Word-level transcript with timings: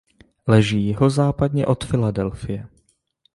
Leží 0.47 0.83
jihozápadně 0.83 1.65
od 1.65 1.83
Filadelfie. 1.83 2.67